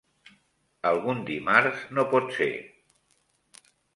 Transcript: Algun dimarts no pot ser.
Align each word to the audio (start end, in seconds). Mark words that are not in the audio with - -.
Algun 0.91 1.19
dimarts 1.27 1.85
no 1.97 2.05
pot 2.15 2.33
ser. 2.39 2.49